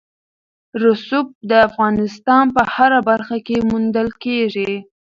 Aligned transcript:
رسوب 0.83 1.27
د 1.49 1.51
افغانستان 1.67 2.45
په 2.55 2.61
هره 2.73 2.99
برخه 3.09 3.37
کې 3.47 3.57
موندل 3.69 4.09
کېږي. 4.23 4.73